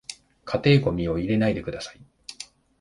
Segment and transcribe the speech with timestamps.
[0.45, 2.01] 家庭ゴミを入れないでください